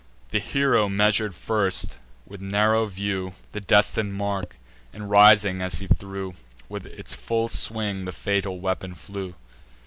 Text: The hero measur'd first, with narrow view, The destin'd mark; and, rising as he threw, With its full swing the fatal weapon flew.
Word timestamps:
The 0.31 0.39
hero 0.39 0.89
measur'd 0.89 1.35
first, 1.35 1.97
with 2.25 2.41
narrow 2.41 2.87
view, 2.87 3.33
The 3.51 3.61
destin'd 3.61 4.15
mark; 4.15 4.55
and, 4.91 5.11
rising 5.11 5.61
as 5.61 5.75
he 5.77 5.85
threw, 5.85 6.33
With 6.67 6.87
its 6.87 7.13
full 7.13 7.49
swing 7.49 8.05
the 8.05 8.11
fatal 8.11 8.59
weapon 8.59 8.95
flew. 8.95 9.35